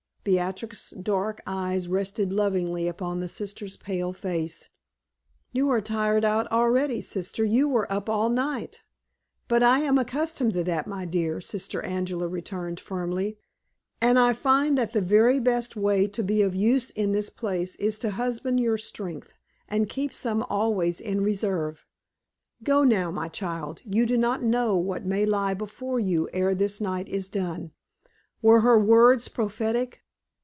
Beatrix's 0.23 0.91
dark 0.91 1.41
eyes 1.47 1.87
rested 1.87 2.31
lovingly 2.31 2.87
upon 2.87 3.19
the 3.21 3.27
sister's 3.27 3.75
pale 3.75 4.13
face. 4.13 4.69
"You 5.51 5.67
are 5.69 5.81
tired 5.81 6.23
out 6.23 6.45
already, 6.51 7.01
sister; 7.01 7.43
you 7.43 7.67
were 7.67 7.91
up 7.91 8.07
all 8.07 8.29
night." 8.29 8.83
"But 9.47 9.63
I 9.63 9.79
am 9.79 9.97
accustomed 9.97 10.53
to 10.53 10.63
that, 10.63 10.85
my 10.85 11.05
dear," 11.05 11.41
Sister 11.41 11.81
Angela 11.81 12.27
returned, 12.27 12.79
firmly; 12.79 13.39
"and 13.99 14.19
I 14.19 14.33
find 14.33 14.77
that 14.77 14.93
the 14.93 15.01
very 15.01 15.39
best 15.39 15.75
way 15.75 16.05
to 16.09 16.21
be 16.21 16.43
of 16.43 16.53
use 16.53 16.91
in 16.91 17.13
this 17.13 17.31
place 17.31 17.75
is 17.77 17.97
to 17.97 18.11
husband 18.11 18.59
your 18.59 18.77
strength, 18.77 19.33
and 19.67 19.89
keep 19.89 20.13
some 20.13 20.43
always 20.51 21.01
in 21.01 21.21
reserve. 21.23 21.87
Go 22.61 22.83
now, 22.83 23.09
my 23.09 23.27
child. 23.27 23.81
You 23.85 24.05
do 24.05 24.19
not 24.19 24.43
know 24.43 24.77
what 24.77 25.03
may 25.03 25.25
lie 25.25 25.55
before 25.55 25.99
you 25.99 26.29
ere 26.31 26.53
this 26.53 26.79
night 26.79 27.07
is 27.07 27.27
done." 27.27 27.71
Were 28.43 28.61
her 28.61 28.77
words 28.77 29.27
prophetic? 29.27 30.03